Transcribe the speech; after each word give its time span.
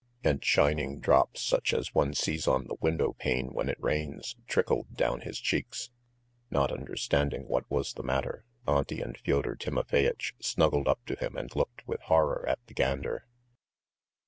And 0.23 0.43
shining 0.43 0.99
drops, 0.99 1.43
such 1.43 1.75
as 1.75 1.93
one 1.93 2.15
sees 2.15 2.47
on 2.47 2.65
the 2.65 2.73
window 2.81 3.13
pane 3.13 3.53
when 3.53 3.69
it 3.69 3.77
rains, 3.79 4.35
trickled 4.47 4.95
down 4.95 5.21
his 5.21 5.37
cheeks. 5.39 5.91
Not 6.49 6.71
understanding 6.71 7.47
what 7.47 7.69
was 7.69 7.93
the 7.93 8.01
matter, 8.01 8.43
Auntie 8.67 9.01
and 9.01 9.15
Fyodor 9.19 9.55
Timofeyitch 9.55 10.33
snuggled 10.39 10.87
up 10.87 11.05
to 11.05 11.13
him 11.17 11.37
and 11.37 11.55
looked 11.55 11.87
with 11.87 12.01
horror 12.01 12.43
at 12.49 12.57
the 12.65 12.73
gander. 12.73 13.27